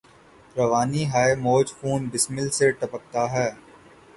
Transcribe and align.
روانی 0.55 1.03
ہاۓ 1.11 1.31
موج 1.43 1.67
خون 1.77 2.01
بسمل 2.11 2.47
سے 2.57 2.67
ٹپکتا 2.79 3.23
ہے 3.33 3.47